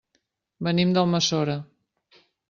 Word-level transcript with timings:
Venim 0.67 0.95
d'Almassora. 0.95 1.57